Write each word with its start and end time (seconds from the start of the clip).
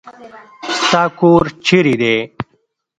ستا 0.81 1.03
کور 1.17 1.43
چيري 1.65 1.95
دی. 2.01 2.15